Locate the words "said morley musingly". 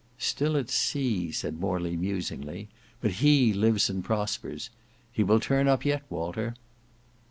1.31-2.69